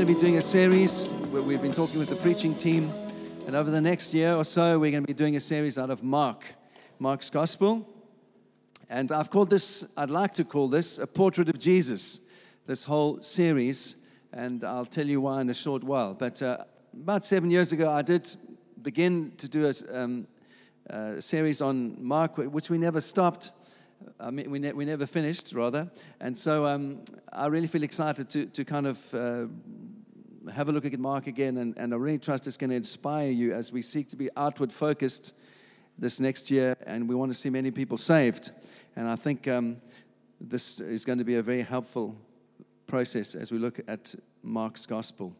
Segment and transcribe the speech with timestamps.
[0.00, 2.90] going to be doing a series where we've been talking with the preaching team.
[3.46, 5.90] And over the next year or so, we're going to be doing a series out
[5.90, 6.42] of Mark,
[6.98, 7.86] Mark's Gospel.
[8.88, 12.20] And I've called this, I'd like to call this a portrait of Jesus,
[12.66, 13.96] this whole series.
[14.32, 16.14] And I'll tell you why in a short while.
[16.14, 18.26] But uh, about seven years ago, I did
[18.80, 20.26] begin to do a, um,
[20.86, 23.50] a series on Mark, which we never stopped.
[24.18, 25.90] I mean, we, ne- we never finished, rather.
[26.20, 29.44] And so um, I really feel excited to, to kind of uh,
[30.54, 31.58] have a look at Mark again.
[31.58, 34.30] And, and I really trust it's going to inspire you as we seek to be
[34.36, 35.34] outward focused
[35.98, 36.76] this next year.
[36.86, 38.50] And we want to see many people saved.
[38.96, 39.76] And I think um,
[40.40, 42.16] this is going to be a very helpful
[42.86, 45.34] process as we look at Mark's gospel.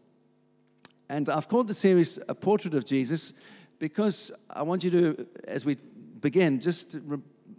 [1.09, 3.35] And I've called the series A Portrait of Jesus
[3.79, 5.77] because I want you to, as we
[6.21, 6.99] begin, just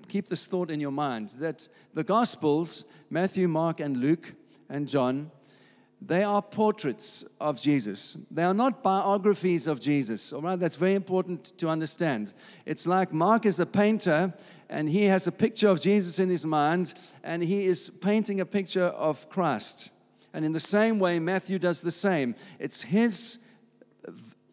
[0.07, 4.33] keep this thought in your mind that the Gospels, Matthew, Mark, and Luke,
[4.69, 5.31] and John,
[6.01, 8.17] they are portraits of Jesus.
[8.31, 10.33] They are not biographies of Jesus.
[10.33, 12.33] All right, that's very important to understand.
[12.65, 14.33] It's like Mark is a painter
[14.67, 18.45] and he has a picture of Jesus in his mind and he is painting a
[18.45, 19.91] picture of Christ.
[20.33, 22.35] And in the same way, Matthew does the same.
[22.57, 23.37] It's his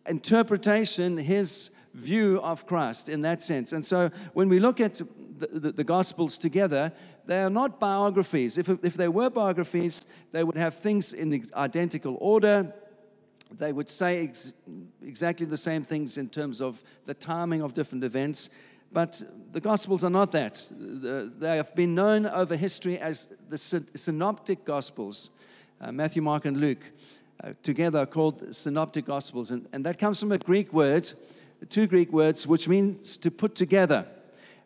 [0.07, 3.73] interpretation, his view of Christ in that sense.
[3.73, 5.01] And so when we look at
[5.39, 6.93] the, the, the, Gospels together,
[7.29, 8.57] they are not biographies.
[8.57, 12.73] If, if they were biographies, they would have things in identical order.
[13.53, 14.55] They would say ex-
[15.03, 18.49] exactly the same things in terms of the timing of different events.
[18.91, 20.73] But the Gospels are not that.
[20.79, 25.29] They have been known over history as the synoptic Gospels
[25.83, 26.93] uh, Matthew, Mark, and Luke.
[27.45, 31.09] Uh, together called synoptic gospels and, and that comes from a greek word
[31.69, 34.05] two greek words which means to put together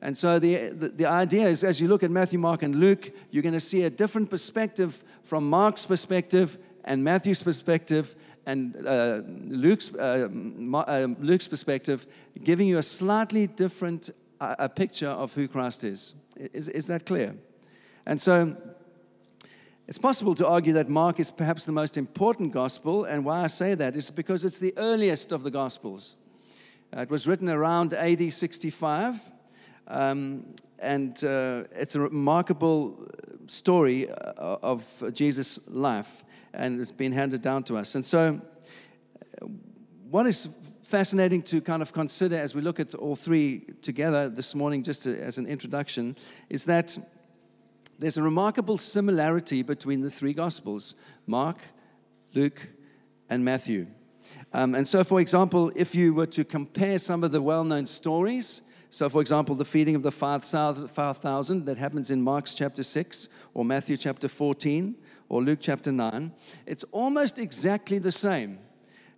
[0.03, 3.13] and so the, the, the, idea is as you look at Matthew, Mark, and Luke,
[3.31, 9.21] you're going to see a different perspective from Mark's perspective and Matthew's perspective and uh,
[9.47, 10.29] Luke's, uh,
[10.75, 12.09] uh, Luke's perspective,
[12.43, 16.17] giving you a slightly different uh, a picture of who Christ is.
[16.37, 16.69] is.
[16.69, 17.37] Is that clear?
[18.05, 18.57] And so
[19.87, 23.47] it's possible to argue that Mark is perhaps the most important gospel, and why I
[23.47, 26.17] say that is because it's the earliest of the gospels.
[26.97, 29.31] Uh, it was written around AD 65.
[29.93, 30.47] Um,
[30.79, 33.07] and uh, it's a remarkable
[33.47, 37.95] story uh, of Jesus' life, and it's been handed down to us.
[37.95, 38.41] And so,
[39.43, 39.47] uh,
[40.11, 40.49] what is
[40.83, 45.03] fascinating to kind of consider as we look at all three together this morning, just
[45.03, 46.17] to, as an introduction,
[46.49, 46.97] is that
[47.99, 50.95] there's a remarkable similarity between the three Gospels
[51.27, 51.59] Mark,
[52.33, 52.67] Luke,
[53.29, 53.89] and Matthew.
[54.55, 57.85] Um, and so, for example, if you were to compare some of the well known
[57.85, 63.31] stories, so, for example, the feeding of the 5,000 that happens in Mark's chapter 6
[63.55, 64.95] or Matthew chapter 14
[65.31, 66.31] or Luke chapter 9,
[66.67, 68.59] it's almost exactly the same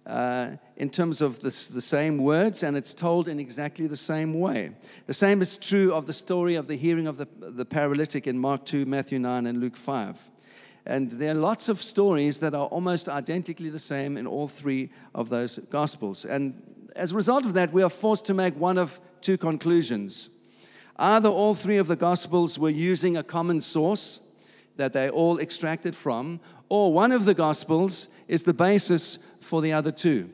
[0.07, 4.39] uh, in terms of this, the same words and it's told in exactly the same
[4.39, 4.71] way.
[5.09, 8.39] The same is true of the story of the hearing of the, the paralytic in
[8.39, 10.31] Mark 2, Matthew 9, and Luke 5.
[10.87, 14.91] And there are lots of stories that are almost identically the same in all three
[15.17, 16.25] of those gospels.
[16.25, 16.63] And
[16.95, 20.31] as a result of that, we are forced to make one of two conclusions.
[20.97, 24.21] Either all three of the Gospels were using a common source
[24.77, 29.73] that they all extracted from, or one of the Gospels is the basis for the
[29.73, 30.31] other two.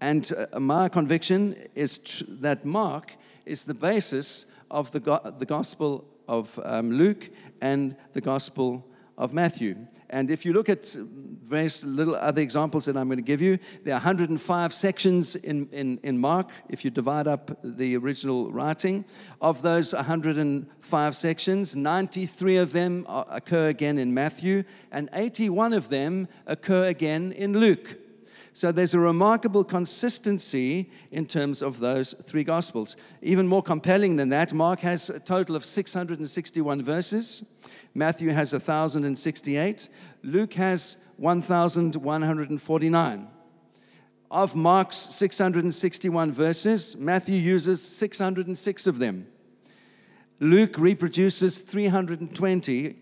[0.00, 3.16] And uh, my conviction is tr- that Mark
[3.46, 8.86] is the basis of the, go- the Gospel of um, Luke and the Gospel
[9.18, 9.76] of Matthew.
[10.10, 10.96] And if you look at
[11.42, 15.68] various little other examples that I'm going to give you, there are 105 sections in,
[15.70, 19.04] in, in Mark, if you divide up the original writing.
[19.42, 26.28] Of those 105 sections, 93 of them occur again in Matthew, and 81 of them
[26.46, 27.98] occur again in Luke.
[28.58, 32.96] So there's a remarkable consistency in terms of those three gospels.
[33.22, 37.44] Even more compelling than that, Mark has a total of 661 verses.
[37.94, 39.88] Matthew has 1,068.
[40.22, 43.28] Luke has 1,149.
[44.30, 49.26] Of Mark's 661 verses, Matthew uses 606 of them.
[50.40, 52.96] Luke reproduces 320,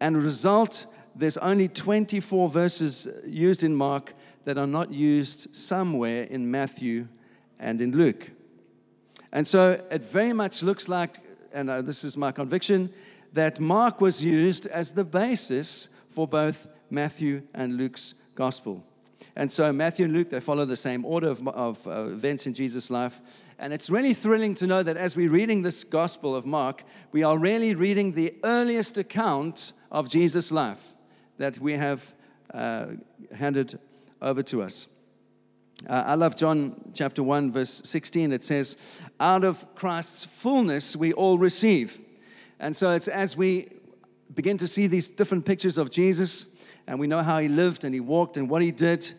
[0.00, 4.14] and result, there's only 24 verses used in Mark
[4.44, 7.08] that are not used somewhere in Matthew
[7.58, 8.30] and in Luke.
[9.32, 11.18] And so it very much looks like,
[11.52, 12.90] and uh, this is my conviction,
[13.32, 18.84] that Mark was used as the basis for both Matthew and Luke's gospel.
[19.36, 22.54] And so Matthew and Luke, they follow the same order of, of uh, events in
[22.54, 23.20] Jesus' life.
[23.58, 26.82] And it's really thrilling to know that as we're reading this gospel of Mark,
[27.12, 30.94] we are really reading the earliest account of Jesus' life
[31.38, 32.12] that we have
[32.52, 32.86] uh,
[33.32, 33.78] handed
[34.20, 34.88] over to us.
[35.88, 38.32] Uh, I love John chapter 1, verse 16.
[38.32, 42.00] It says, Out of Christ's fullness we all receive.
[42.60, 43.68] And so it's as we
[44.34, 46.46] begin to see these different pictures of Jesus,
[46.86, 49.12] and we know how he lived and he walked and what he did,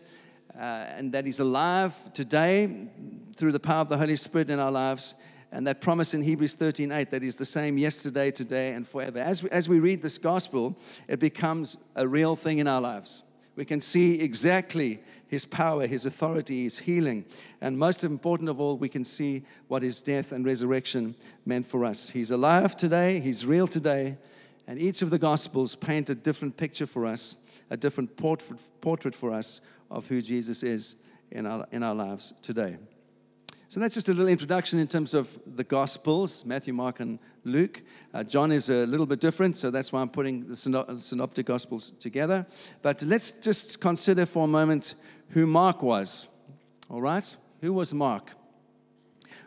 [0.54, 2.88] uh, and that he's alive today
[3.34, 5.14] through the power of the Holy Spirit in our lives.
[5.52, 9.18] And that promise in Hebrews 13 8 that he's the same yesterday, today, and forever.
[9.18, 10.78] As we, as we read this gospel,
[11.08, 13.24] it becomes a real thing in our lives.
[13.56, 17.24] We can see exactly his power, his authority, his healing.
[17.60, 21.14] And most important of all, we can see what his death and resurrection
[21.44, 22.10] meant for us.
[22.10, 24.16] He's alive today, he's real today,
[24.66, 27.36] and each of the Gospels paint a different picture for us,
[27.70, 29.60] a different portrait, for us
[29.90, 30.96] of who Jesus is
[31.30, 32.76] in our, in our lives today.
[33.70, 37.82] So that's just a little introduction in terms of the Gospels Matthew, Mark, and Luke.
[38.12, 41.92] Uh, John is a little bit different, so that's why I'm putting the Synoptic Gospels
[41.92, 42.44] together.
[42.82, 44.96] But let's just consider for a moment
[45.28, 46.26] who Mark was.
[46.88, 47.36] All right?
[47.60, 48.32] Who was Mark?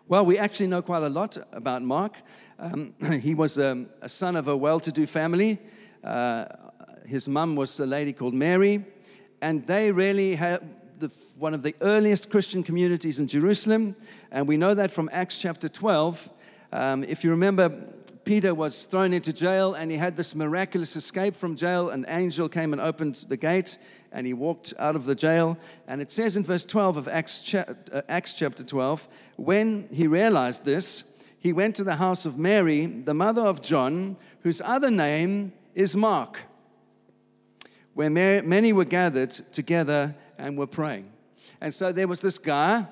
[0.07, 2.15] Well, we actually know quite a lot about Mark.
[2.59, 5.59] Um, he was um, a son of a well to do family.
[6.01, 6.45] Uh,
[7.05, 8.85] his mum was a lady called Mary,
[9.41, 10.61] and they really had
[11.03, 13.95] the, one of the earliest Christian communities in Jerusalem,
[14.31, 16.29] and we know that from Acts chapter 12.
[16.71, 17.69] Um, if you remember,
[18.23, 21.89] Peter was thrown into jail and he had this miraculous escape from jail.
[21.89, 23.77] An angel came and opened the gate
[24.13, 25.57] and he walked out of the jail.
[25.87, 30.07] And it says in verse 12 of Acts, cha- uh, Acts chapter 12 when he
[30.07, 31.03] realized this,
[31.37, 35.97] he went to the house of Mary, the mother of John, whose other name is
[35.97, 36.43] Mark,
[37.93, 41.11] where many were gathered together and were praying.
[41.61, 42.87] And so there was this guy,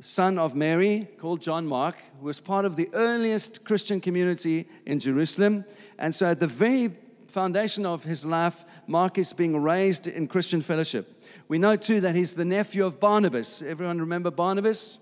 [0.00, 4.98] son of Mary, called John Mark, who was part of the earliest Christian community in
[4.98, 5.64] Jerusalem.
[5.98, 6.96] And so at the very
[7.28, 11.24] foundation of his life, Mark is being raised in Christian fellowship.
[11.48, 13.62] We know too that he's the nephew of Barnabas.
[13.62, 14.98] Everyone remember Barnabas,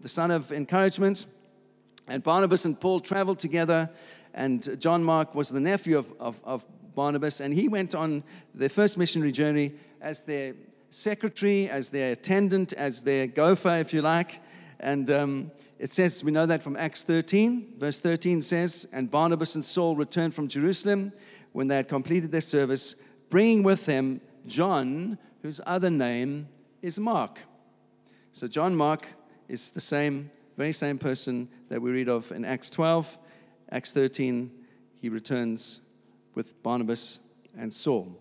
[0.00, 1.26] the son of encouragement?
[2.06, 3.90] And Barnabas and Paul traveled together,
[4.34, 8.24] and John Mark was the nephew of, of, of Barnabas, and he went on
[8.54, 10.54] their first missionary journey as their
[10.90, 14.40] secretary, as their attendant, as their gopher, if you like.
[14.80, 17.74] And um, it says, we know that from Acts 13.
[17.78, 21.12] Verse 13 says, And Barnabas and Saul returned from Jerusalem
[21.52, 22.96] when they had completed their service,
[23.30, 26.48] bringing with them John, whose other name
[26.82, 27.38] is Mark.
[28.32, 29.06] So John Mark
[29.48, 33.18] is the same, very same person that we read of in Acts 12.
[33.70, 34.50] Acts 13,
[35.00, 35.80] he returns
[36.34, 37.20] with Barnabas
[37.56, 38.16] and Saul.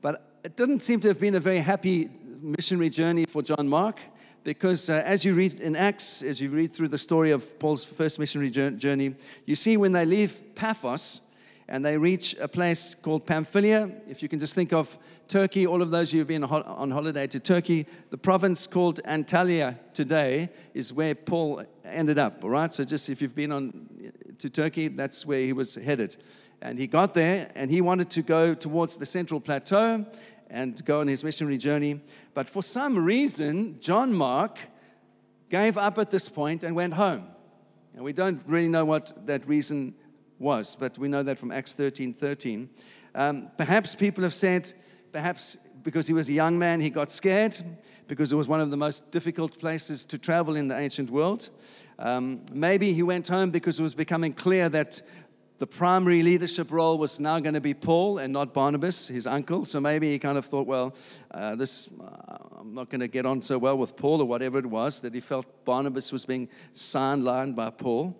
[0.00, 2.08] But it doesn't seem to have been a very happy
[2.40, 4.00] missionary journey for John Mark
[4.44, 7.84] because uh, as you read in Acts, as you read through the story of Paul's
[7.84, 9.14] first missionary journey,
[9.44, 11.20] you see when they leave Paphos
[11.68, 13.90] and they reach a place called Pamphylia.
[14.08, 14.96] If you can just think of
[15.28, 19.76] Turkey, all of those who have been on holiday to Turkey, the province called Antalya
[19.92, 22.72] today is where Paul ended up, all right?
[22.72, 23.86] So just if you've been on
[24.38, 26.16] to Turkey, that's where he was headed.
[26.60, 30.04] And he got there and he wanted to go towards the central plateau
[30.50, 32.00] and go on his missionary journey.
[32.34, 34.58] But for some reason, John Mark
[35.50, 37.26] gave up at this point and went home.
[37.94, 39.94] And we don't really know what that reason
[40.38, 42.68] was, but we know that from Acts 13 13.
[43.14, 44.72] Um, perhaps people have said,
[45.12, 47.56] perhaps because he was a young man, he got scared
[48.06, 51.50] because it was one of the most difficult places to travel in the ancient world.
[51.98, 55.02] Um, maybe he went home because it was becoming clear that
[55.58, 59.64] the primary leadership role was now going to be Paul and not Barnabas, his uncle.
[59.64, 60.94] So maybe he kind of thought, well,
[61.32, 64.58] uh, this uh, I'm not going to get on so well with Paul or whatever
[64.58, 68.16] it was that he felt Barnabas was being sidelined by Paul.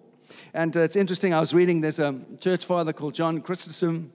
[0.52, 1.32] And uh, it's interesting.
[1.32, 1.80] I was reading.
[1.80, 4.12] There's a church father called John Chrysostom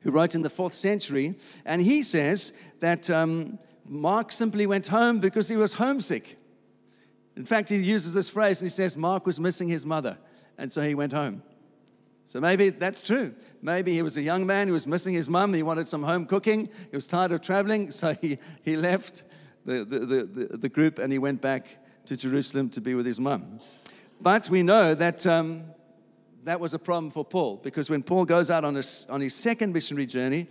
[0.00, 1.34] who wrote in the fourth century,
[1.66, 6.38] and he says that um, Mark simply went home because he was homesick.
[7.36, 10.16] In fact, he uses this phrase and he says Mark was missing his mother,
[10.56, 11.42] and so he went home.
[12.24, 13.34] So maybe that's true.
[13.62, 15.52] Maybe he was a young man who was missing his mum.
[15.52, 16.68] He wanted some home cooking.
[16.90, 17.90] He was tired of traveling.
[18.00, 19.24] So he, he left
[19.64, 21.66] the, the, the, the group and he went back
[22.06, 23.60] to Jerusalem to be with his mum.
[24.20, 25.64] But we know that um,
[26.44, 29.34] that was a problem for Paul because when Paul goes out on his, on his
[29.34, 30.46] second missionary journey,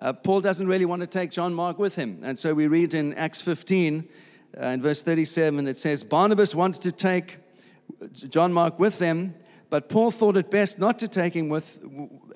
[0.00, 2.20] uh, Paul doesn't really want to take John Mark with him.
[2.22, 4.08] And so we read in Acts 15,
[4.60, 7.38] uh, in verse 37, it says, Barnabas wanted to take
[8.12, 9.34] John Mark with them
[9.74, 11.80] but Paul thought it best not to take him with,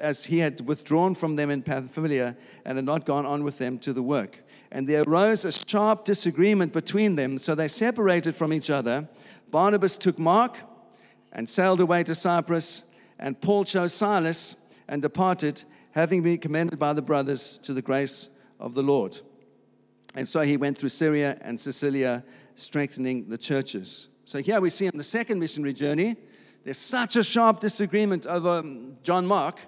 [0.01, 3.79] as he had withdrawn from them in Pamphylia and had not gone on with them
[3.79, 4.43] to the work.
[4.73, 9.09] And there arose a sharp disagreement between them, so they separated from each other.
[9.53, 10.59] Barnabas took Mark
[11.33, 12.83] and sailed away to Cyprus,
[13.21, 14.57] and Paul chose Silas
[14.89, 19.17] and departed, having been commended by the brothers to the grace of the Lord.
[20.17, 22.25] And so he went through Syria and Cilicia,
[22.57, 24.09] strengthening the churches.
[24.25, 26.17] So here we see in the second missionary journey,
[26.69, 29.59] there's such a sharp disagreement over um, John Mark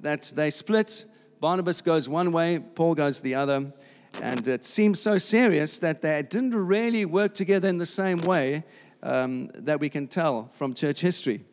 [0.00, 1.04] that they split.
[1.38, 3.72] Barnabas goes one way, Paul goes the other.
[4.20, 8.64] And it seems so serious that they didn't really work together in the same way
[9.04, 11.44] um, that we can tell from church history.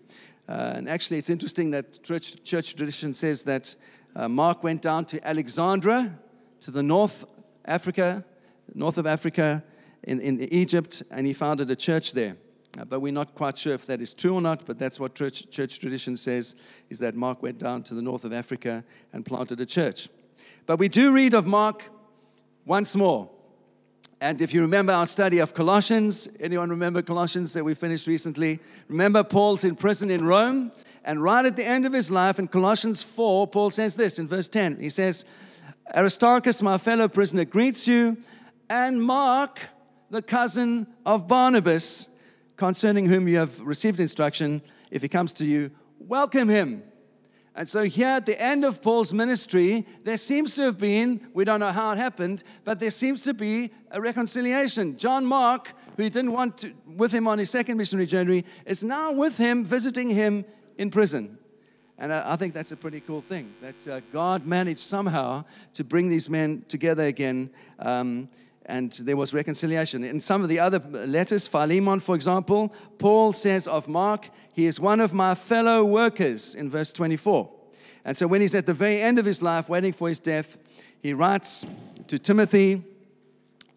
[0.49, 3.75] Uh, and actually, it's interesting that church, church tradition says that
[4.15, 6.17] uh, Mark went down to Alexandria,
[6.61, 7.25] to the north
[7.65, 8.25] Africa,
[8.73, 9.63] north of Africa,
[10.01, 12.37] in, in Egypt, and he founded a church there.
[12.77, 15.15] Uh, but we're not quite sure if that is true or not, but that's what
[15.15, 16.55] church, church tradition says,
[16.89, 20.09] is that Mark went down to the north of Africa and planted a church.
[20.65, 21.89] But we do read of Mark
[22.65, 23.29] once more.
[24.21, 28.59] And if you remember our study of Colossians, anyone remember Colossians that we finished recently?
[28.87, 30.71] Remember Paul's in prison in Rome,
[31.03, 34.27] and right at the end of his life in Colossians 4, Paul says this in
[34.27, 34.79] verse 10.
[34.79, 35.25] He says,
[35.93, 38.17] Aristarchus, my fellow prisoner, greets you,
[38.69, 39.61] and Mark,
[40.09, 42.07] the cousin of Barnabas,
[42.57, 44.61] concerning whom you have received instruction.
[44.91, 46.83] If he comes to you, welcome him.
[47.57, 51.45] And so, here at the end of Paul's ministry, there seems to have been, we
[51.45, 54.97] don't know how it happened, but there seems to be a reconciliation.
[54.97, 59.13] John Mark, who didn't want to, with him on his second missionary journey, is now
[59.13, 60.43] with him, visiting him
[60.77, 61.37] in prison.
[61.97, 65.45] And I, think that's a pretty cool thing that uh, God managed somehow
[65.75, 67.49] to bring these men together again.
[67.79, 68.27] Um,
[68.65, 70.03] and there was reconciliation.
[70.03, 74.79] In some of the other letters, Philemon, for example, Paul says of Mark, he is
[74.79, 77.49] one of my fellow workers in verse 24.
[78.03, 80.57] And so when he's at the very end of his life, waiting for his death,
[81.01, 81.65] he writes
[82.07, 82.83] to Timothy,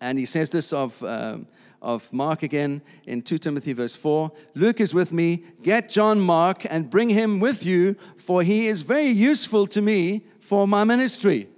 [0.00, 1.38] and he says this of, uh,
[1.82, 6.64] of Mark again in 2 Timothy verse 4 Luke is with me, get John Mark
[6.70, 11.48] and bring him with you, for he is very useful to me for my ministry.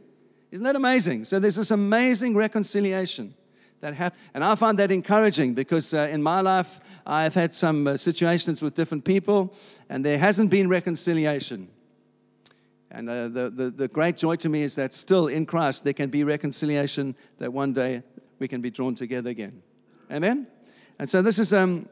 [0.50, 1.24] Isn't that amazing?
[1.24, 3.34] So there's this amazing reconciliation
[3.80, 4.20] that happens.
[4.34, 8.60] And I find that encouraging because uh, in my life, I've had some uh, situations
[8.60, 9.54] with different people,
[9.88, 11.68] and there hasn't been reconciliation.
[12.90, 15.92] And uh, the, the, the great joy to me is that still in Christ, there
[15.92, 18.02] can be reconciliation, that one day
[18.38, 19.62] we can be drawn together again.
[20.10, 20.48] Amen?
[20.98, 21.88] And so this is um,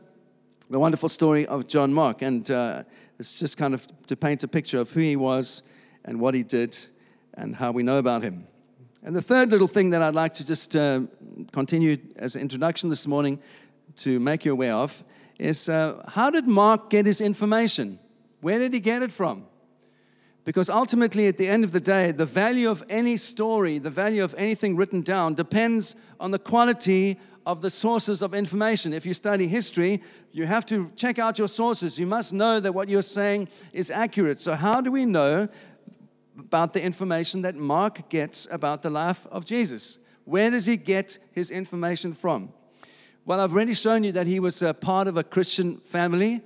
[0.68, 2.22] the wonderful story of John Mark.
[2.22, 2.82] And uh,
[3.18, 5.62] it's just kind of to paint a picture of who he was
[6.04, 6.76] and what he did
[7.38, 8.46] and how we know about him.
[9.02, 11.02] And the third little thing that I'd like to just uh,
[11.52, 13.38] continue as an introduction this morning
[13.96, 15.04] to make you aware of
[15.38, 18.00] is uh, how did Mark get his information?
[18.40, 19.46] Where did he get it from?
[20.44, 24.24] Because ultimately, at the end of the day, the value of any story, the value
[24.24, 28.92] of anything written down, depends on the quality of the sources of information.
[28.92, 30.02] If you study history,
[30.32, 31.98] you have to check out your sources.
[31.98, 34.40] You must know that what you're saying is accurate.
[34.40, 35.48] So, how do we know
[36.38, 39.98] about the information that Mark gets about the life of Jesus.
[40.24, 42.52] Where does he get his information from?
[43.24, 46.40] Well, I've already shown you that he was a part of a Christian family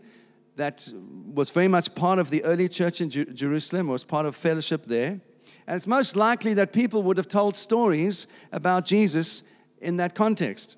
[0.56, 0.92] that
[1.32, 5.20] was very much part of the early church in Jerusalem, was part of fellowship there.
[5.66, 9.42] And it's most likely that people would have told stories about Jesus
[9.80, 10.76] in that context.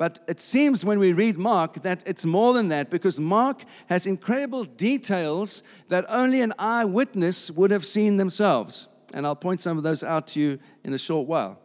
[0.00, 4.06] But it seems when we read Mark that it's more than that because Mark has
[4.06, 8.88] incredible details that only an eyewitness would have seen themselves.
[9.12, 11.60] And I'll point some of those out to you in a short while.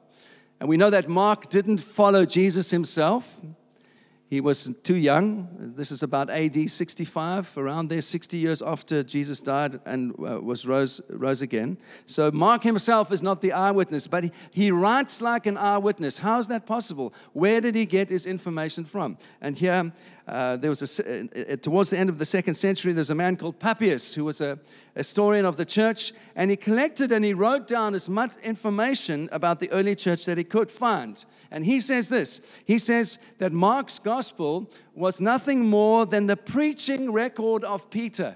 [0.60, 3.40] And we know that Mark didn't follow Jesus himself.
[4.28, 5.74] He was too young.
[5.76, 10.66] This is about AD 65, around there, 60 years after Jesus died and uh, was
[10.66, 11.78] rose, rose again.
[12.08, 16.18] So Mark himself is not the eyewitness, but he, he writes like an eyewitness.
[16.18, 17.14] How is that possible?
[17.34, 19.20] Where did he get his information from?
[19.42, 19.94] And here,
[20.28, 23.16] uh, there was a, uh, uh, towards the end of the second century, there's a
[23.16, 24.58] man called Papias who was a
[24.96, 29.60] historian of the church, and he collected and he wrote down as much information about
[29.60, 31.26] the early church that he could find.
[31.52, 37.12] And he says this he says that Mark's gospel was nothing more than the preaching
[37.12, 38.36] record of Peter.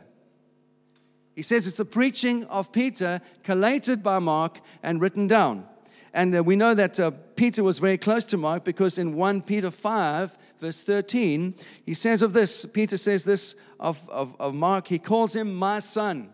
[1.36, 5.66] He says it's the preaching of Peter collated by Mark and written down.
[6.14, 9.44] And uh, we know that uh, Peter was very close to Mark because in 1
[9.44, 14.88] Peter 5, verse 13, he says of this, Peter says this of, of, of Mark,
[14.88, 16.30] he calls him my son,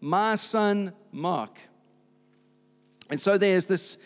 [0.00, 1.58] my son Mark.
[3.10, 3.98] And so there's this,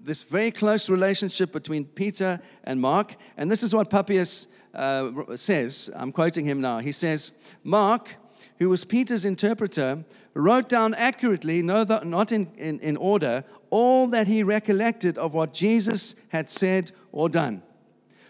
[0.00, 3.16] this very close relationship between Peter and Mark.
[3.36, 5.90] And this is what Papias uh, says.
[5.94, 6.78] I'm quoting him now.
[6.78, 7.32] He says,
[7.62, 8.16] Mark,
[8.58, 14.26] who was Peter's interpreter, wrote down accurately, no, not in, in, in order, all that
[14.26, 17.62] he recollected of what Jesus had said or done.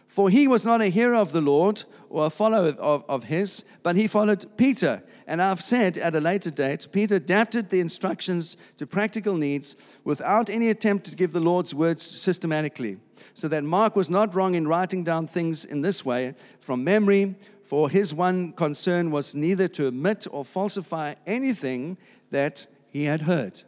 [0.08, 3.64] For he was not a hearer of the Lord or a follower of, of his,
[3.82, 5.02] but he followed Peter.
[5.26, 10.48] And I've said at a later date, Peter adapted the instructions to practical needs without
[10.48, 12.98] any attempt to give the Lord's words systematically.
[13.32, 17.34] So that Mark was not wrong in writing down things in this way from memory,
[17.64, 21.98] for his one concern was neither to omit or falsify anything
[22.30, 23.60] that he had heard.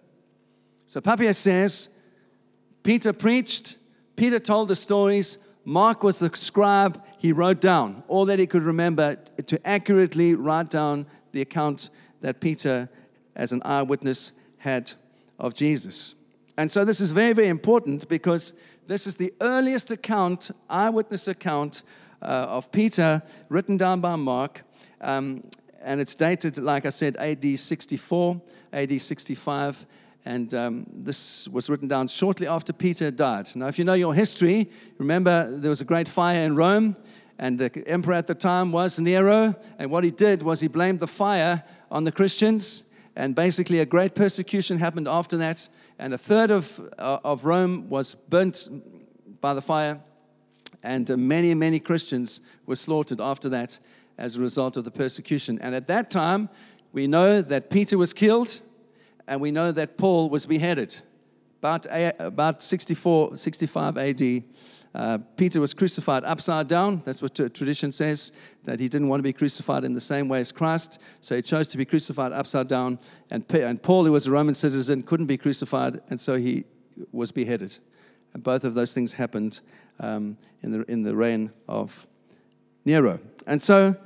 [0.87, 1.89] So Papias says,
[2.85, 3.77] Peter preached,
[4.15, 7.03] Peter told the stories, Mark was the scribe.
[7.19, 12.41] He wrote down all that he could remember to accurately write down the account that
[12.41, 12.89] Peter,
[13.35, 14.93] as an eyewitness, had
[15.41, 16.15] of Jesus.
[16.57, 18.55] And so this is very, very important because
[18.87, 21.83] this is the earliest account, eyewitness account
[22.23, 24.63] uh, of Peter written down by Mark.
[25.01, 25.43] Um,
[25.83, 28.41] and it's dated, like I said, AD 64,
[28.73, 29.87] AD 65.
[30.27, 33.49] And um, this was written down shortly after Peter died.
[33.55, 34.69] Now, if you know your history,
[34.99, 36.97] remember there was a great fire in Rome,
[37.39, 39.55] and the emperor at the time was Nero.
[39.79, 42.83] And what he did was he blamed the fire on the Christians.
[43.15, 45.69] And basically, a great persecution happened after that.
[45.97, 48.69] And a third of, uh, of Rome was burnt
[49.41, 50.01] by the fire.
[50.83, 53.79] And uh, many, many Christians were slaughtered after that
[54.19, 55.61] as a result of the persecution.
[55.61, 56.49] And at that time,
[56.93, 58.61] we know that Peter was killed
[59.27, 61.03] and we know that Paul was beheaded.
[61.59, 61.87] About,
[62.19, 64.43] about 64, 65 AD,
[64.95, 67.03] uh, Peter was crucified upside down.
[67.05, 68.33] That's what tradition says,
[68.65, 71.01] that he didn't want to be crucified in the same way as Christ.
[71.21, 72.99] So he chose to be crucified upside down.
[73.31, 76.65] And, and Paul, who was a Roman citizen, couldn't be crucified, and so he
[77.13, 77.79] was beheaded.
[78.33, 79.61] And both of those things happened
[80.01, 82.07] um, in, the, in the reign of
[82.85, 83.21] Nero.
[83.47, 83.97] And so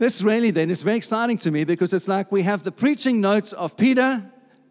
[0.00, 3.20] this really then is very exciting to me because it's like we have the preaching
[3.20, 4.24] notes of Peter,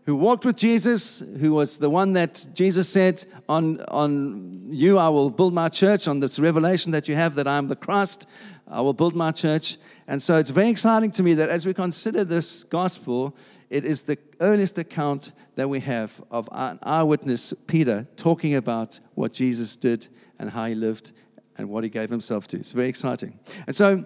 [0.08, 5.08] who walked with Jesus, who was the one that Jesus said, On, on you I
[5.10, 8.28] will build my church, on this revelation that you have that I'm the Christ,
[8.68, 9.78] I will build my church.
[10.08, 13.38] And so it's very exciting to me that as we consider this gospel,
[13.70, 19.32] it is the earliest account that we have of an eyewitness, Peter, talking about what
[19.32, 20.08] Jesus did
[20.40, 21.12] and how he lived
[21.60, 22.58] and what he gave himself to.
[22.58, 23.38] It's very exciting.
[23.68, 24.06] And so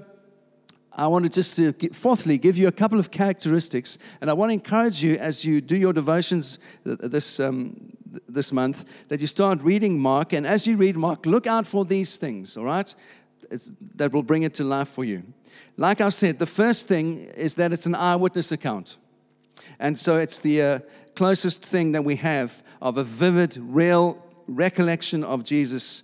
[0.96, 3.98] I want to just, to, fourthly, give you a couple of characteristics.
[4.22, 7.94] And I want to encourage you as you do your devotions this, um,
[8.28, 10.34] this month that you start reading Mark.
[10.34, 12.94] And as you read Mark, look out for these things, all right?
[13.50, 15.24] It's, that will bring it to life for you.
[15.78, 18.98] Like I said, the first thing is that it's an eyewitness account.
[19.80, 20.80] And so it's the uh,
[21.16, 26.04] closest thing that we have of a vivid, real recollection of Jesus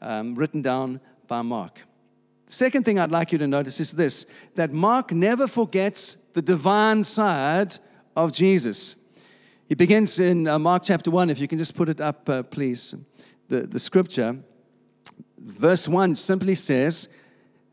[0.00, 1.80] um, written down by Mark.
[2.50, 7.04] Second thing I'd like you to notice is this that Mark never forgets the divine
[7.04, 7.76] side
[8.16, 8.96] of Jesus.
[9.68, 12.42] He begins in uh, Mark chapter 1, if you can just put it up, uh,
[12.42, 12.92] please.
[13.46, 14.36] The, the scripture,
[15.38, 17.08] verse 1 simply says,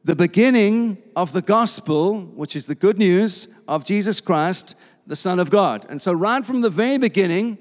[0.03, 4.75] The beginning of the gospel, which is the good news of Jesus Christ,
[5.07, 5.87] the Son of God.
[5.89, 7.57] And so, right from the very beginning,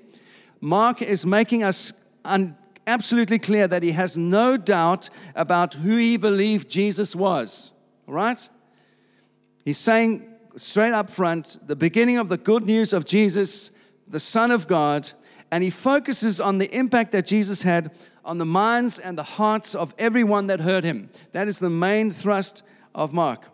[0.61, 1.95] Mark is making us
[2.27, 7.73] un- absolutely clear that he has no doubt about who he believed Jesus was.
[8.07, 8.49] All right?
[9.65, 13.71] He's saying straight up front the beginning of the good news of Jesus,
[14.07, 15.13] the Son of God,
[15.51, 17.93] and he focuses on the impact that Jesus had
[18.25, 21.11] on the minds and the hearts of everyone that heard him.
[21.33, 22.63] That is the main thrust
[22.95, 23.45] of Mark.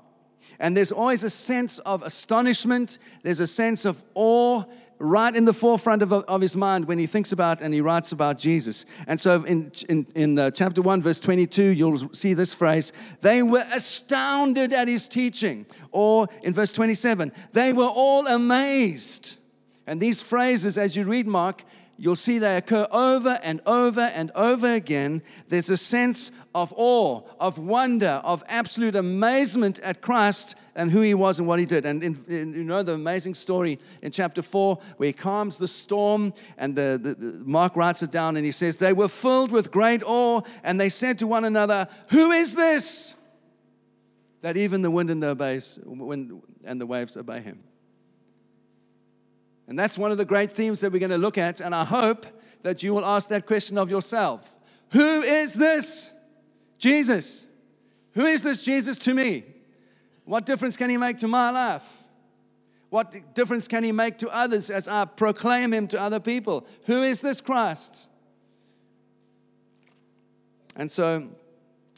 [0.59, 4.65] And there's always a sense of astonishment, there's a sense of awe,
[5.03, 8.13] right in the forefront of, of his mind when he thinks about and he writes
[8.13, 8.87] about Jesus.
[9.07, 13.43] And so in, in, in uh, chapter 1, verse 22, you'll see this phrase they
[13.43, 15.67] were astounded at his teaching.
[15.91, 19.39] Or in verse 27, they were all amazed.
[19.87, 21.65] And these phrases, as you read Mark,
[21.99, 25.23] you'll see they occur over and over and over again.
[25.49, 31.15] There's a sense of awe, of wonder, of absolute amazement at Christ and who he
[31.15, 31.87] was and what he did.
[31.87, 35.69] And in, in, you know the amazing story in chapter 4 where he calms the
[35.69, 39.51] storm, and the, the, the, Mark writes it down and he says, They were filled
[39.51, 43.17] with great awe, and they said to one another, Who is this?
[44.43, 47.63] That even the wind and the, obeys, wind and the waves obey him.
[49.69, 51.61] And that's one of the great themes that we're going to look at.
[51.61, 52.27] And I hope
[52.63, 54.59] that you will ask that question of yourself
[54.91, 56.12] Who is this?
[56.83, 57.47] Jesus.
[58.15, 59.45] Who is this Jesus to me?
[60.25, 62.09] What difference can he make to my life?
[62.91, 66.67] What difference can he make to others as I proclaim him to other people?
[66.87, 68.11] Who is this Christ?
[70.75, 71.29] And so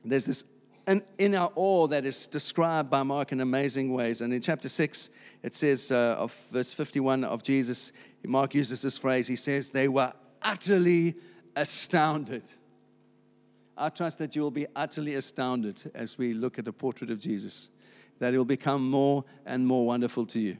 [0.05, 0.44] there's this
[1.18, 4.20] inner awe that is described by Mark in amazing ways.
[4.20, 5.09] And in chapter 6,
[5.42, 7.90] it says, uh, of verse 51 of Jesus,
[8.23, 9.27] Mark uses this phrase.
[9.27, 11.14] He says, They were utterly
[11.57, 12.42] astounded.
[13.76, 17.18] I trust that you will be utterly astounded as we look at a portrait of
[17.18, 17.70] Jesus,
[18.18, 20.58] that it will become more and more wonderful to you.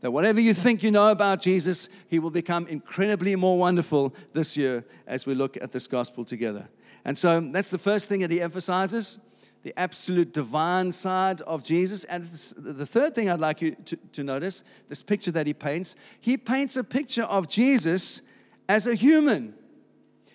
[0.00, 4.56] That whatever you think you know about Jesus, he will become incredibly more wonderful this
[4.56, 6.68] year as we look at this gospel together.
[7.04, 9.18] And so that's the first thing that he emphasizes
[9.64, 12.04] the absolute divine side of Jesus.
[12.04, 15.96] And the third thing I'd like you to, to notice this picture that he paints,
[16.20, 18.22] he paints a picture of Jesus
[18.68, 19.54] as a human.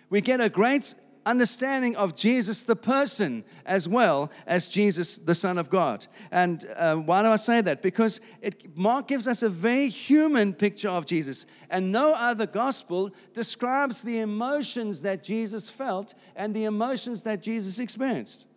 [0.10, 0.94] We get a great
[1.26, 6.06] understanding of Jesus the person as well as Jesus the Son of God.
[6.32, 7.82] And uh, why do I say that?
[7.82, 13.12] Because it, Mark gives us a very human picture of Jesus, and no other gospel
[13.34, 18.48] describes the emotions that Jesus felt and the emotions that Jesus experienced.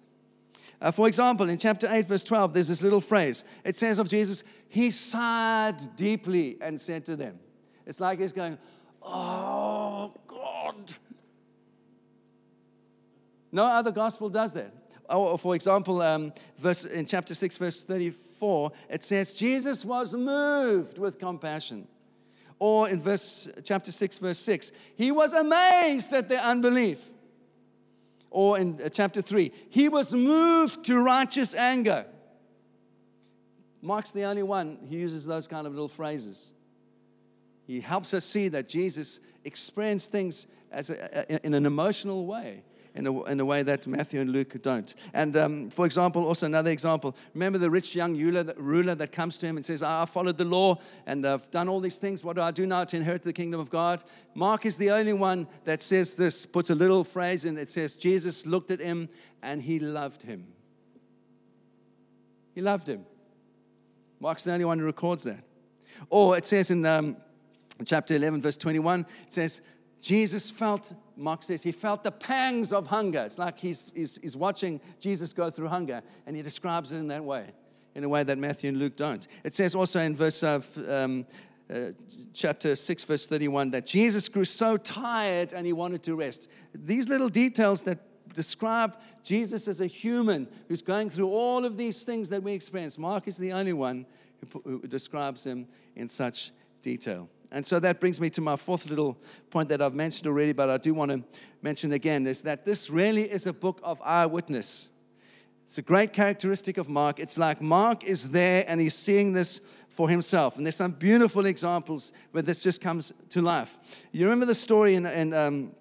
[0.81, 3.45] Uh, for example, in chapter 8, verse 12, there's this little phrase.
[3.65, 7.39] It says of Jesus, He sighed deeply and said to them,
[7.87, 8.59] It's like He's going,
[9.03, 10.93] Oh, God
[13.57, 14.71] no other gospel does that.
[15.09, 20.99] Or, for example, um, verse, in chapter 6, verse 34, it says, Jesus was moved
[20.99, 21.89] with compassion.
[22.59, 27.09] Or in verse, chapter 6, verse 6, he was amazed at their unbelief.
[28.31, 32.05] Or in uh, chapter 3, he was moved to righteous anger.
[33.81, 36.53] Mark's the only one who uses those kind of little phrases.
[37.67, 42.63] He helps us see that Jesus experienced things as a, in an emotional way
[42.97, 44.95] in a, in a way that Matthew and Luke don't.
[45.13, 49.47] And um, for example, also another example, remember the rich young ruler that, comes to
[49.47, 52.25] him and says, I followed the law and I've done all these things.
[52.25, 54.03] What do I do now to inherit the kingdom of God?
[54.35, 57.97] Mark is the only one that says this, puts a little phrase in it says,
[57.97, 59.09] Jesus looked at him
[59.43, 60.47] and he loved him.
[62.55, 63.05] He loved him.
[64.21, 65.45] Mark's the only one who records that.
[66.09, 67.17] Or it says in um,
[67.85, 69.61] chapter 11, verse 21, it says,
[70.01, 73.23] Jesus felt Mark says he felt the pangs of hunger.
[73.23, 77.09] It's like he's, he's, he's watching Jesus go through hunger, and he describes it in
[77.09, 77.47] that way,
[77.95, 79.27] in a way that Matthew and Luke don't.
[79.43, 81.27] It says also in verse of um,
[81.73, 81.93] uh,
[82.33, 86.51] chapter 6, verse 31, that Jesus grew so tired and he wanted to rest.
[86.75, 87.99] These little details that
[88.35, 92.99] describe Jesus as a human who's going through all of these things that we experience.
[92.99, 94.07] Mark is the only one
[94.53, 96.53] who, who describes him in such
[96.83, 97.29] detail.
[97.51, 99.17] And so that brings me to my fourth little
[99.51, 101.23] point that I've mentioned already, but I do want to
[101.63, 104.89] mention again is that this really is a book of eyewitness.
[105.67, 107.19] It's a great characteristic of Mark.
[107.19, 110.57] It's like Mark is there and he's seeing this for himself.
[110.57, 113.79] And there's some beautiful examples where this just comes to life.
[114.13, 115.73] You remember the story in, in um,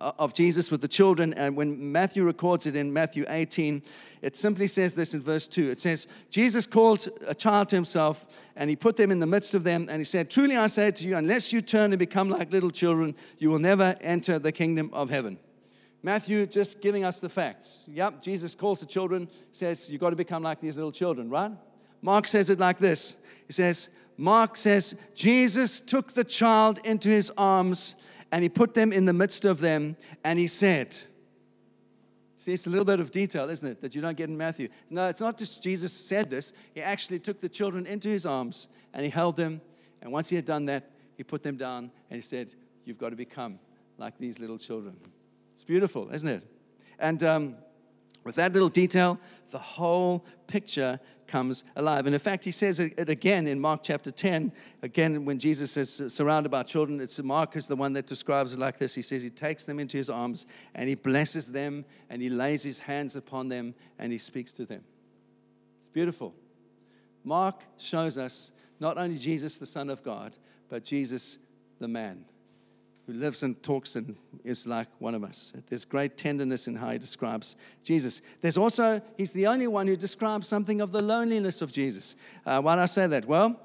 [0.00, 1.34] of Jesus with the children.
[1.34, 3.82] And when Matthew records it in Matthew 18,
[4.22, 5.70] it simply says this in verse 2.
[5.70, 9.54] It says, Jesus called a child to himself and he put them in the midst
[9.54, 9.86] of them.
[9.90, 12.70] And he said, Truly I say to you, unless you turn and become like little
[12.70, 15.38] children, you will never enter the kingdom of heaven.
[16.02, 17.84] Matthew just giving us the facts.
[17.86, 21.52] Yep, Jesus calls the children, says, You've got to become like these little children, right?
[22.02, 27.30] Mark says it like this He says, Mark says, Jesus took the child into his
[27.36, 27.96] arms
[28.32, 30.96] and he put them in the midst of them, and he said,
[32.40, 34.68] See, it's a little bit of detail, isn't it, that you don't get in Matthew.
[34.88, 36.54] No, it's not just Jesus said this.
[36.74, 39.60] He actually took the children into his arms and he held them.
[40.00, 42.54] And once he had done that, he put them down and he said,
[42.86, 43.58] You've got to become
[43.98, 44.96] like these little children.
[45.52, 46.42] It's beautiful, isn't it?
[46.98, 47.56] And um,
[48.24, 49.18] with that little detail,
[49.50, 52.06] the whole picture comes alive.
[52.06, 54.52] And in fact, he says it again in Mark chapter 10.
[54.82, 58.58] Again, when Jesus is surrounded by children, it's Mark is the one that describes it
[58.58, 58.94] like this.
[58.94, 62.62] He says he takes them into his arms and he blesses them and he lays
[62.62, 64.82] his hands upon them and he speaks to them.
[65.80, 66.34] It's beautiful.
[67.24, 70.36] Mark shows us not only Jesus, the Son of God,
[70.68, 71.38] but Jesus,
[71.78, 72.24] the man
[73.10, 75.52] who lives and talks and is like one of us.
[75.68, 78.22] There's great tenderness in how he describes Jesus.
[78.40, 82.16] There's also, he's the only one who describes something of the loneliness of Jesus.
[82.46, 83.26] Uh, why do I say that?
[83.26, 83.60] Well,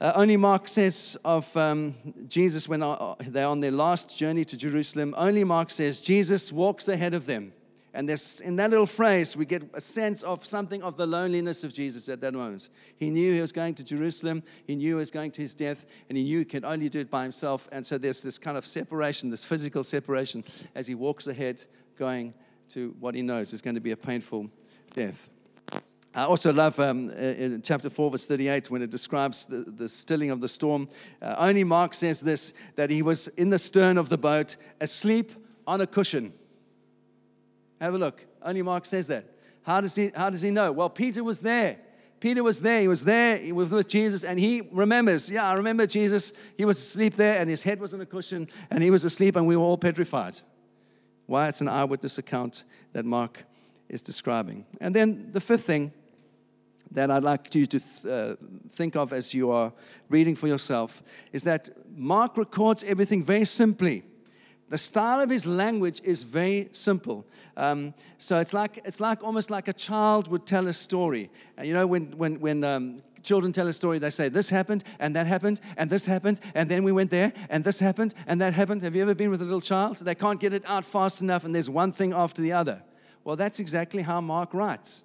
[0.00, 1.94] uh, only Mark says of um,
[2.28, 6.86] Jesus when uh, they're on their last journey to Jerusalem, only Mark says Jesus walks
[6.86, 7.52] ahead of them.
[7.96, 11.64] And there's, in that little phrase, we get a sense of something of the loneliness
[11.64, 12.68] of Jesus at that moment.
[12.98, 15.86] He knew he was going to Jerusalem, he knew he was going to his death,
[16.10, 17.70] and he knew he could only do it by himself.
[17.72, 21.64] And so there's this kind of separation, this physical separation, as he walks ahead,
[21.96, 22.34] going
[22.68, 24.50] to what he knows is going to be a painful
[24.92, 25.30] death.
[26.14, 30.30] I also love um, in chapter 4, verse 38, when it describes the, the stilling
[30.30, 30.90] of the storm.
[31.22, 35.32] Uh, only Mark says this that he was in the stern of the boat, asleep
[35.66, 36.34] on a cushion.
[37.80, 38.24] Have a look.
[38.42, 39.24] Only Mark says that.
[39.62, 40.72] How does he, how does he know?
[40.72, 41.78] Well, Peter was there.
[42.20, 42.80] Peter was there.
[42.80, 43.54] He was there.
[43.54, 45.28] With Jesus, and he remembers.
[45.28, 46.32] Yeah, I remember Jesus.
[46.56, 49.36] He was asleep there, and his head was on a cushion, and he was asleep,
[49.36, 50.38] and we were all petrified.
[51.26, 53.44] why it's an eyewitness account that Mark
[53.88, 54.64] is describing.
[54.80, 55.92] And then the fifth thing
[56.92, 58.36] that I'd like you to th- uh,
[58.70, 59.72] think of as you are
[60.08, 64.04] reading for yourself is that Mark records everything very simply.
[64.68, 67.24] The style of his language is very simple.
[67.56, 71.30] Um, so it's like, it's like almost like a child would tell a story.
[71.56, 74.82] And you know, when, when, when um, children tell a story, they say, This happened,
[74.98, 78.40] and that happened, and this happened, and then we went there, and this happened, and
[78.40, 78.82] that happened.
[78.82, 79.98] Have you ever been with a little child?
[79.98, 82.82] They can't get it out fast enough, and there's one thing after the other.
[83.24, 85.04] Well, that's exactly how Mark writes.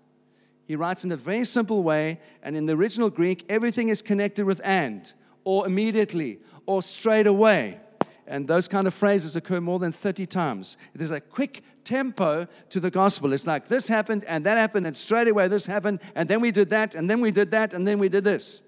[0.65, 4.45] He writes in a very simple way, and in the original Greek, everything is connected
[4.45, 5.11] with and,
[5.43, 7.79] or immediately, or straight away.
[8.27, 10.77] And those kind of phrases occur more than 30 times.
[10.93, 13.33] There's a quick tempo to the gospel.
[13.33, 16.51] It's like this happened, and that happened, and straight away this happened, and then we
[16.51, 18.61] did that, and then we did that, and then we did this.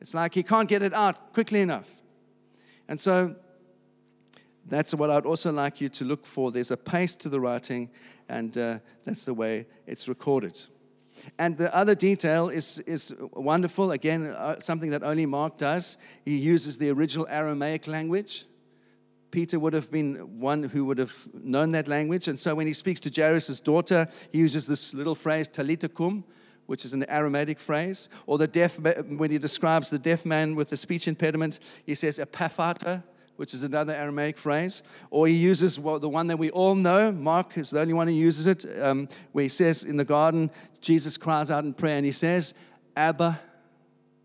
[0.00, 1.88] It's like he can't get it out quickly enough.
[2.88, 3.36] And so
[4.66, 6.50] that's what I'd also like you to look for.
[6.50, 7.90] There's a pace to the writing,
[8.28, 10.58] and uh, that's the way it's recorded.
[11.38, 13.92] And the other detail is, is wonderful.
[13.92, 15.96] Again, uh, something that only Mark does.
[16.24, 18.46] He uses the original Aramaic language.
[19.32, 22.28] Peter would have been one who would have known that language.
[22.28, 26.22] And so when he speaks to Jairus' daughter, he uses this little phrase, Talitha kum,
[26.66, 28.08] which is an Aramaic phrase.
[28.26, 32.18] Or the deaf, when he describes the deaf man with the speech impediment, he says,
[32.18, 33.02] Ephphatha,
[33.36, 34.82] which is another Aramaic phrase.
[35.10, 37.10] Or he uses well, the one that we all know.
[37.10, 40.50] Mark is the only one who uses it, um, where he says in the garden,
[40.82, 42.54] Jesus cries out in prayer and he says,
[42.94, 43.40] Abba,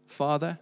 [0.06, 0.60] Father.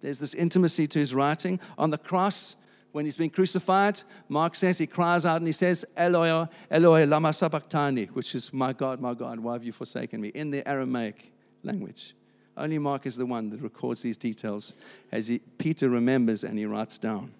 [0.00, 1.60] There's this intimacy to his writing.
[1.78, 2.56] On the cross,
[2.94, 7.32] when he's been crucified, Mark says he cries out and he says, Eloi, Eloi, lama
[7.32, 11.32] sabachthani, which is, my God, my God, why have you forsaken me, in the Aramaic
[11.64, 12.14] language.
[12.56, 14.74] Only Mark is the one that records these details
[15.10, 17.32] as he, Peter remembers and he writes down.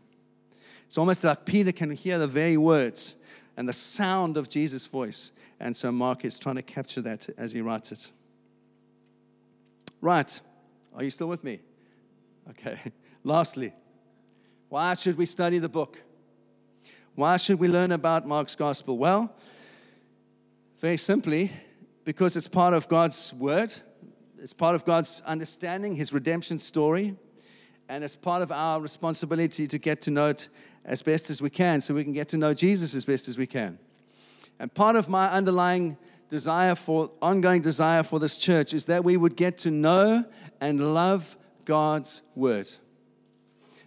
[0.88, 3.14] It's almost like Peter can hear the very words
[3.57, 5.31] and the sound of Jesus' voice.
[5.61, 8.11] And so Mark is trying to capture that as he writes it.
[10.01, 10.40] Right.
[10.97, 11.61] Are you still with me?
[12.51, 12.77] Okay.
[13.23, 13.73] Lastly,
[14.75, 16.03] why should we study the book?
[17.15, 18.99] Why should we learn about Mark's gospel?
[18.99, 19.33] Well,
[20.81, 21.53] very simply,
[22.03, 23.73] because it's part of God's word
[24.37, 27.15] it's part of God's understanding, His redemption story,
[27.89, 30.49] and it's part of our responsibility to get to know it
[30.85, 33.39] as best as we can so we can get to know Jesus as best as
[33.39, 33.79] we can.
[34.59, 35.97] And part of my underlying
[36.29, 40.25] desire for, ongoing desire for this church is that we would get to know
[40.61, 42.69] and love God's word.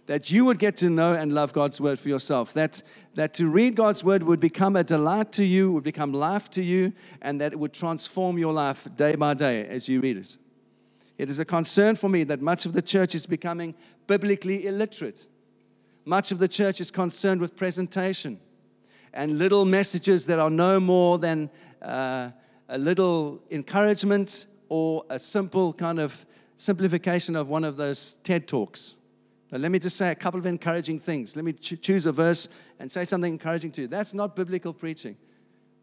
[0.08, 2.54] That you would get to know and love God's word for yourself.
[2.54, 2.82] That,
[3.14, 6.62] that to read God's word would become a delight to you, would become life to
[6.62, 10.38] you, and that it would transform your life day by day as you read it.
[11.18, 13.74] It is a concern for me that much of the church is becoming
[14.06, 15.28] biblically illiterate.
[16.06, 18.40] Much of the church is concerned with presentation
[19.12, 21.50] and little messages that are no more than
[21.82, 22.30] uh,
[22.70, 26.24] a little encouragement or a simple kind of
[26.56, 28.94] simplification of one of those TED Talks.
[29.50, 31.34] Now, let me just say a couple of encouraging things.
[31.34, 33.88] Let me ch- choose a verse and say something encouraging to you.
[33.88, 35.16] That's not biblical preaching.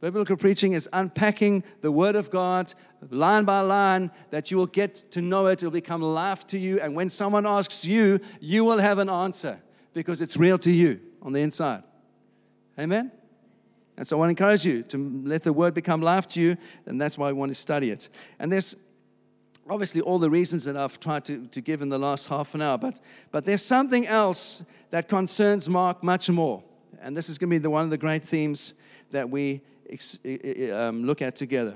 [0.01, 2.73] Biblical preaching is unpacking the Word of God
[3.09, 5.63] line by line that you will get to know it.
[5.63, 6.79] It will become life to you.
[6.79, 9.61] And when someone asks you, you will have an answer
[9.93, 11.81] because it's real to you on the inside.
[12.77, 13.11] Amen?
[13.97, 16.57] And so I want to encourage you to let the Word become life to you,
[16.85, 18.09] and that's why we want to study it.
[18.37, 18.75] And there's
[19.69, 22.61] obviously all the reasons that I've tried to, to give in the last half an
[22.61, 22.99] hour, but,
[23.31, 26.63] but there's something else that concerns Mark much more.
[27.01, 28.73] And this is going to be the, one of the great themes
[29.11, 29.61] that we
[30.73, 31.75] um, look at together.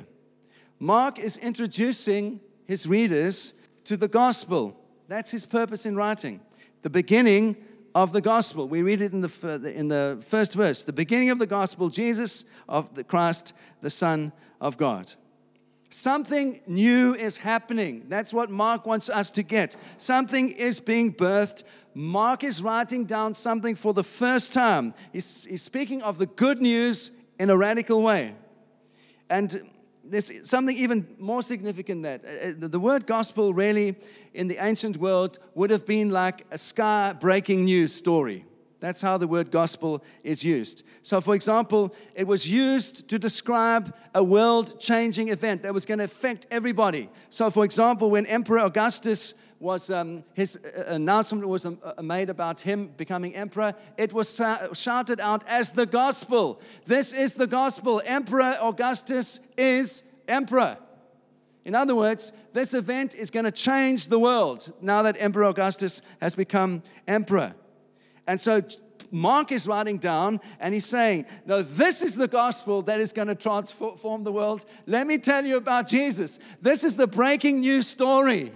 [0.80, 4.80] Mark is introducing his readers to the gospel.
[5.08, 6.40] That's his purpose in writing.
[6.82, 7.58] The beginning
[7.96, 8.68] of the gospel.
[8.68, 10.84] We read it in the, in the first verse.
[10.84, 15.14] The beginning of the gospel, Jesus of the Christ, the Son of God.
[15.92, 18.06] Something new is happening.
[18.10, 19.76] That's what Mark wants us to get.
[19.98, 21.64] Something is being birthed.
[21.96, 24.94] Mark is writing down something for the first time.
[25.12, 28.36] He's, he's speaking of the good news in a radical way.
[29.32, 29.64] And
[30.04, 33.96] there's something even more significant that uh, uh, the word gospel really
[34.34, 38.46] in the ancient world would have been like a sky breaking news story.
[38.80, 40.86] That's how the word gospel is used.
[41.02, 45.98] So, for example, it was used to describe a world changing event that was going
[45.98, 47.10] to affect everybody.
[47.30, 52.30] So, for example, when Emperor Augustus was um, his uh, announcement was um, uh, made
[52.30, 54.42] about him becoming emperor, it was
[54.74, 56.62] shouted out as the gospel.
[56.86, 58.02] This is the gospel.
[58.06, 60.78] Emperor Augustus is emperor.
[61.66, 66.02] In other words, this event is going to change the world now that Emperor Augustus
[66.22, 67.54] has become emperor.
[68.30, 68.62] And so
[69.10, 73.28] Mark is writing down and he's saying, No, this is the gospel that is going
[73.28, 74.66] to transform the world.
[74.86, 76.38] Let me tell you about Jesus.
[76.62, 78.52] This is the breaking news story.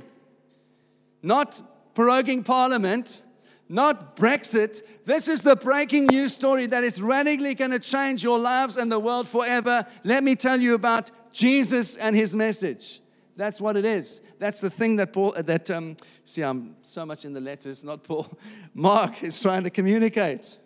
[1.23, 1.59] Not
[1.95, 3.23] proroguing parliament,
[3.67, 4.83] not Brexit.
[5.05, 8.91] This is the breaking news story that is radically going to change your lives and
[8.91, 9.87] the world forever.
[10.03, 13.01] Let me tell you about Jesus and his message.
[13.35, 14.21] That's what it is.
[14.39, 18.03] That's the thing that Paul, that, um, see, I'm so much in the letters, not
[18.03, 18.27] Paul.
[18.73, 20.59] Mark is trying to communicate.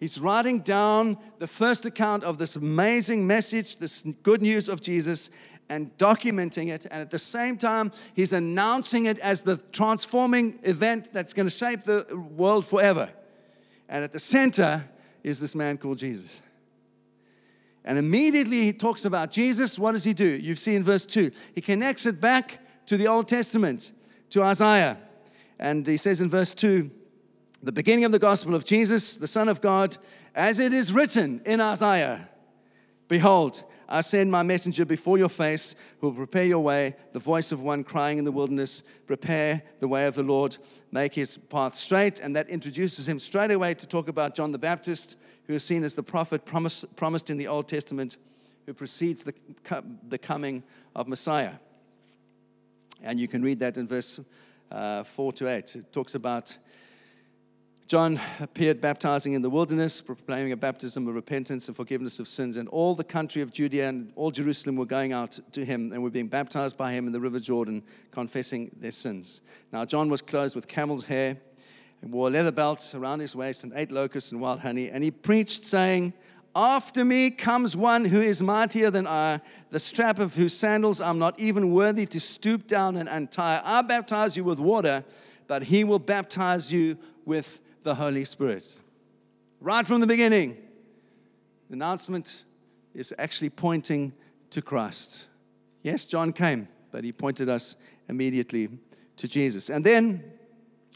[0.00, 5.30] He's writing down the first account of this amazing message, this good news of Jesus,
[5.68, 6.86] and documenting it.
[6.86, 11.54] And at the same time, he's announcing it as the transforming event that's going to
[11.54, 13.10] shape the world forever.
[13.88, 14.88] And at the center
[15.22, 16.42] is this man called Jesus.
[17.84, 19.78] And immediately he talks about Jesus.
[19.78, 20.26] What does he do?
[20.26, 21.30] You see in verse 2.
[21.54, 23.92] He connects it back to the Old Testament,
[24.30, 24.98] to Isaiah.
[25.58, 26.90] And he says in verse 2
[27.62, 29.98] the beginning of the gospel of Jesus, the Son of God,
[30.34, 32.28] as it is written in Isaiah
[33.06, 37.50] Behold, I send my messenger before your face who will prepare your way, the voice
[37.50, 40.56] of one crying in the wilderness, prepare the way of the Lord,
[40.92, 42.20] make his path straight.
[42.20, 45.16] And that introduces him straight away to talk about John the Baptist,
[45.50, 48.18] who is seen as the prophet promised, promised in the Old Testament,
[48.66, 49.34] who precedes the,
[50.08, 50.62] the coming
[50.94, 51.54] of Messiah.
[53.02, 54.20] And you can read that in verse
[54.70, 55.74] uh, 4 to 8.
[55.74, 56.56] It talks about
[57.88, 62.56] John appeared baptizing in the wilderness, proclaiming a baptism of repentance and forgiveness of sins.
[62.56, 66.00] And all the country of Judea and all Jerusalem were going out to him and
[66.00, 67.82] were being baptized by him in the river Jordan,
[68.12, 69.40] confessing their sins.
[69.72, 71.38] Now, John was clothed with camel's hair
[72.02, 74.90] and wore a leather belt around his waist and ate locusts and wild honey.
[74.90, 76.14] And he preached, saying,
[76.54, 81.18] After me comes one who is mightier than I, the strap of whose sandals I'm
[81.18, 83.60] not even worthy to stoop down and untie.
[83.64, 85.04] I baptize you with water,
[85.46, 88.78] but he will baptize you with the Holy Spirit.
[89.60, 90.56] Right from the beginning,
[91.68, 92.44] the announcement
[92.94, 94.12] is actually pointing
[94.50, 95.28] to Christ.
[95.82, 97.76] Yes, John came, but he pointed us
[98.08, 98.68] immediately
[99.16, 99.70] to Jesus.
[99.70, 100.24] And then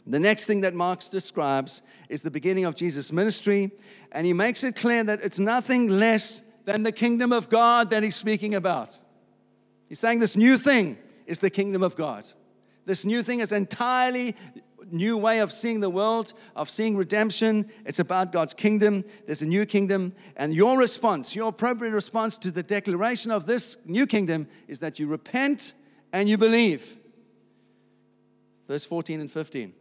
[0.06, 3.70] the next thing that Mark describes is the beginning of Jesus' ministry,
[4.12, 8.02] and he makes it clear that it's nothing less than the kingdom of God that
[8.02, 8.98] he's speaking about.
[9.88, 12.26] He's saying this new thing is the kingdom of God.
[12.84, 14.36] This new thing is an entirely
[14.90, 17.70] new way of seeing the world, of seeing redemption.
[17.86, 19.04] It's about God's kingdom.
[19.26, 20.14] There's a new kingdom.
[20.36, 24.98] And your response, your appropriate response to the declaration of this new kingdom is that
[24.98, 25.72] you repent
[26.12, 26.98] and you believe.
[28.68, 29.72] Verse 14 and 15.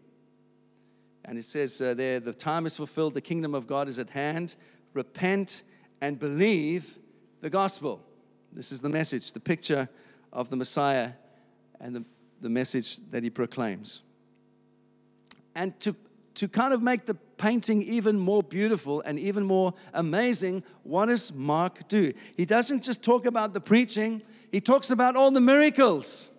[1.26, 4.10] And it says uh, there, the time is fulfilled, the kingdom of God is at
[4.10, 4.56] hand.
[4.94, 5.64] Repent
[6.02, 7.00] and believe
[7.42, 8.02] the gospel.
[8.52, 9.90] This is the message, the picture
[10.32, 11.12] of the Messiah
[11.80, 12.06] and the,
[12.42, 14.04] the message that he proclaims.
[15.56, 15.96] And to,
[16.36, 21.34] to kind of make the painting even more beautiful and even more amazing, what does
[21.34, 22.14] Mark do?
[22.38, 26.30] He doesn't just talk about the preaching, he talks about all the miracles.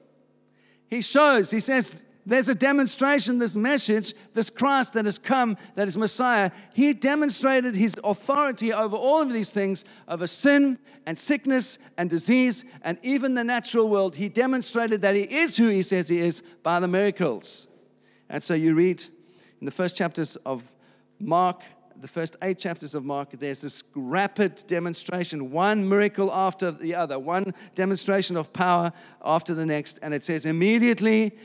[0.89, 5.89] He shows, he says, there's a demonstration, this message, this Christ that has come, that
[5.89, 6.51] is Messiah.
[6.75, 12.65] He demonstrated his authority over all of these things, over sin and sickness and disease
[12.83, 14.17] and even the natural world.
[14.17, 17.67] He demonstrated that he is who he says he is by the miracles.
[18.31, 19.03] And so you read
[19.61, 20.73] in the first chapters of
[21.21, 21.63] Mark,
[21.97, 27.19] the first eight chapters of Mark, there's this rapid demonstration, one miracle after the other,
[27.19, 28.93] one demonstration of power
[29.25, 29.99] after the next.
[30.03, 31.37] And it says immediately,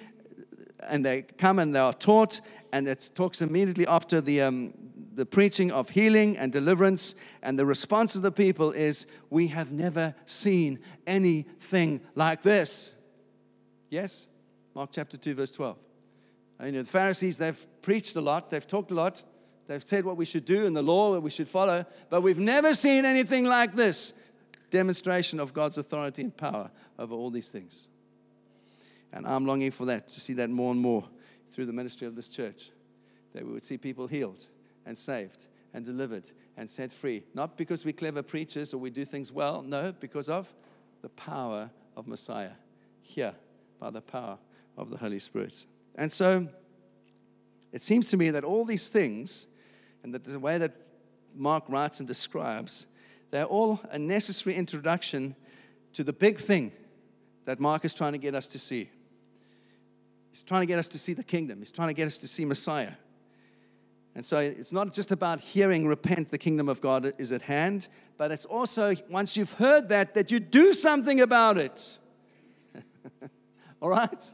[0.88, 4.74] and they come and they are taught, and it talks immediately after the, um,
[5.14, 7.16] the preaching of healing and deliverance.
[7.42, 12.94] And the response of the people is, We have never seen anything like this.
[13.90, 14.28] Yes?
[14.76, 15.78] Mark chapter 2, verse 12.
[16.64, 19.24] You know, the Pharisees, they've preached a lot, they've talked a lot,
[19.68, 22.40] they've said what we should do and the law that we should follow, but we've
[22.40, 24.14] never seen anything like this
[24.70, 27.89] demonstration of God's authority and power over all these things.
[29.12, 31.08] And I'm longing for that, to see that more and more
[31.52, 32.70] through the ministry of this church,
[33.34, 34.48] that we would see people healed
[34.86, 37.24] and saved and delivered and set free.
[37.34, 40.54] Not because we're clever preachers or we do things well, no, because of
[41.02, 42.52] the power of Messiah
[43.02, 43.34] here
[43.80, 44.38] by the power
[44.78, 45.66] of the Holy Spirit.
[45.96, 46.48] And so
[47.72, 49.48] it seems to me that all these things,
[50.04, 50.76] and the way that
[51.36, 52.88] Mark writes and describes,
[53.32, 55.36] they're all a necessary introduction
[55.94, 56.72] to the big thing
[57.46, 58.90] that Mark is trying to get us to see.
[60.32, 62.28] He's trying to get us to see the kingdom, he's trying to get us to
[62.28, 62.94] see Messiah.
[64.16, 67.88] And so it's not just about hearing, repent, the kingdom of God is at hand,
[68.18, 72.00] but it's also, once you've heard that, that you do something about it.
[73.82, 74.34] All right?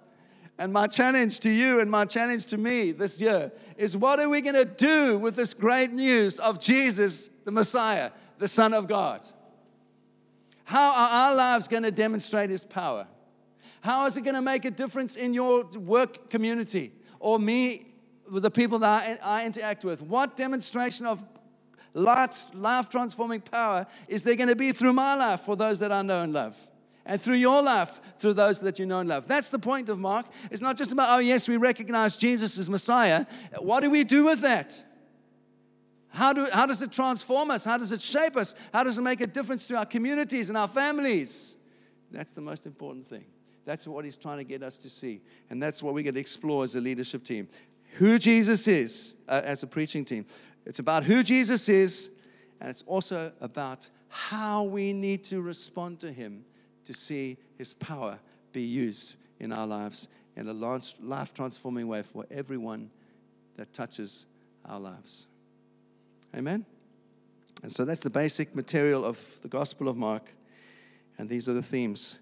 [0.58, 4.30] And my challenge to you and my challenge to me this year is what are
[4.30, 8.88] we going to do with this great news of Jesus, the Messiah, the Son of
[8.88, 9.28] God?
[10.64, 13.08] How are our lives going to demonstrate His power?
[13.86, 17.86] How is it going to make a difference in your work community or me
[18.28, 20.02] with the people that I, I interact with?
[20.02, 21.24] What demonstration of
[21.94, 26.02] life transforming power is there going to be through my life for those that I
[26.02, 26.58] know and love?
[27.08, 29.28] and through your life, through those that you know and love.
[29.28, 30.26] That's the point of Mark.
[30.50, 33.28] It's not just about, oh, yes, we recognize Jesus as Messiah.
[33.60, 34.84] What do we do with that?
[36.08, 37.64] How, do, how does it transform us?
[37.64, 38.56] How does it shape us?
[38.74, 41.56] How does it make a difference to our communities and our families?
[42.10, 43.26] That's the most important thing.
[43.66, 45.22] That's what he's trying to get us to see.
[45.50, 47.48] And that's what we're going to explore as a leadership team.
[47.98, 50.26] Who Jesus is uh, as a preaching team.
[50.66, 52.12] It's about who Jesus is,
[52.60, 56.46] and it's also about how we need to respond to him
[56.86, 58.20] to see His power
[58.54, 62.90] be used in our lives in a life transforming way for everyone
[63.56, 64.26] that touches
[64.66, 65.28] our lives.
[66.36, 66.66] Amen?
[67.64, 70.24] And so that's the basic material of the Gospel of Mark.
[71.18, 72.18] And these are the themes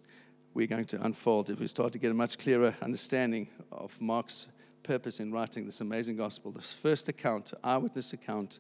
[0.53, 4.47] we're going to unfold if we start to get a much clearer understanding of Mark's
[4.83, 8.59] purpose in writing this amazing gospel, this first account, eyewitness account,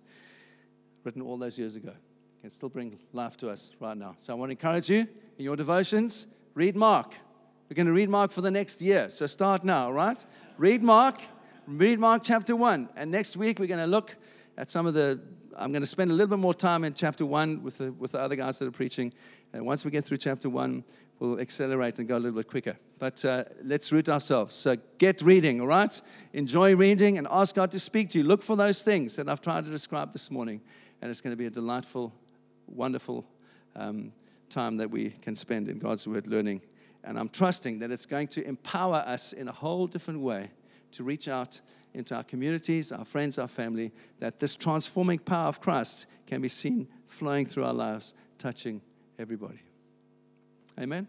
[1.03, 1.91] written all those years ago,
[2.41, 4.15] can still bring life to us right now.
[4.17, 7.13] So I want to encourage you in your devotions, read Mark.
[7.69, 9.09] We're going to read Mark for the next year.
[9.09, 10.23] So start now, right?
[10.57, 11.21] Read Mark,
[11.67, 12.89] read Mark chapter 1.
[12.95, 14.15] And next week, we're going to look
[14.57, 15.21] at some of the,
[15.57, 18.13] I'm going to spend a little bit more time in chapter 1 with the, with
[18.13, 19.13] the other guys that are preaching.
[19.51, 20.83] And once we get through chapter 1,
[21.19, 22.75] we'll accelerate and go a little bit quicker.
[22.97, 24.55] But uh, let's root ourselves.
[24.55, 26.01] So get reading, all right?
[26.33, 28.23] Enjoy reading and ask God to speak to you.
[28.23, 30.61] Look for those things that I've tried to describe this morning.
[31.01, 32.13] And it's going to be a delightful,
[32.67, 33.25] wonderful
[33.75, 34.11] um,
[34.49, 36.61] time that we can spend in God's Word learning.
[37.03, 40.51] And I'm trusting that it's going to empower us in a whole different way
[40.93, 41.59] to reach out
[41.93, 46.49] into our communities, our friends, our family, that this transforming power of Christ can be
[46.49, 48.81] seen flowing through our lives, touching
[49.19, 49.61] everybody.
[50.79, 51.07] Amen.